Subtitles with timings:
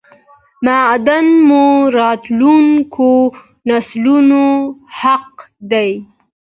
[0.65, 1.63] معادن مو
[1.97, 3.11] راتلونکو
[3.69, 4.45] نسلونو
[4.99, 5.31] حق
[5.71, 5.91] دی!!